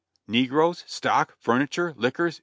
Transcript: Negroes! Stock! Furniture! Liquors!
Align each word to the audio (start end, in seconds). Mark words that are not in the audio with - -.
Negroes! 0.27 0.83
Stock! 0.87 1.35
Furniture! 1.37 1.93
Liquors! 1.95 2.39